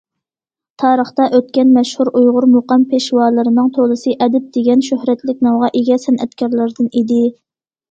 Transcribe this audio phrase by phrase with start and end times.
[0.83, 7.23] تارىختا ئۆتكەن مەشھۇر ئۇيغۇر مۇقام پېشۋالىرىنىڭ تولىسى ئەدىب دېگەن شۆھرەتلىك نامغا ئىگە سەنئەتكارلاردىن ئىدى.